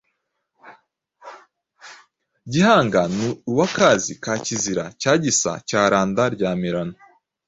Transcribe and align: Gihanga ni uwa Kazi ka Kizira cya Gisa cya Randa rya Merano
Gihanga 2.51 3.01
ni 3.15 3.27
uwa 3.51 3.65
Kazi 3.77 4.11
ka 4.23 4.33
Kizira 4.45 4.85
cya 5.01 5.13
Gisa 5.23 5.51
cya 5.69 5.81
Randa 5.91 6.23
rya 6.35 6.51
Merano 6.61 6.95